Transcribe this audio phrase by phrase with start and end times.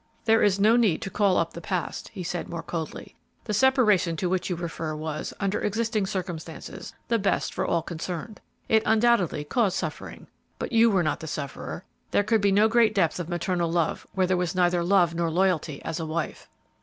[0.25, 3.13] "There is no need to call up the past," he said, more coldly;
[3.43, 8.41] "the separation to which you refer was, under existing circumstances, the best for all concerned.
[8.67, 10.25] It undoubtedly caused suffering,
[10.57, 14.07] but you were not the sufferer; there could be no great depth of maternal love
[14.15, 16.49] where there was neither love nor loyalty as a wife."